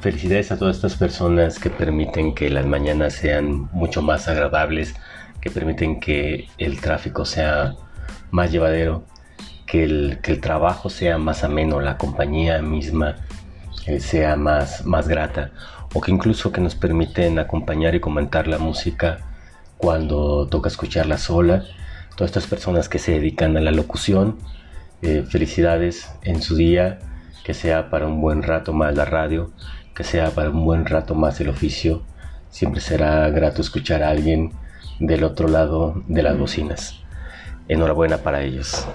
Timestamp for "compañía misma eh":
11.98-14.00